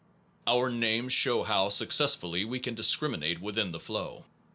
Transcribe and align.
Our 0.47 0.71
names 0.71 1.13
show 1.13 1.43
how 1.43 1.69
suc 1.69 1.89
cessfully 1.89 2.43
we 2.43 2.59
can 2.59 2.73
discriminate 2.73 3.39
within 3.39 3.71
the 3.71 3.79
flow. 3.79 4.25